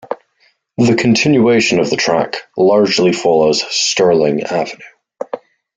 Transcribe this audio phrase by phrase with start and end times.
[0.79, 4.83] The continuation of the track largely follows Sterling Avenue.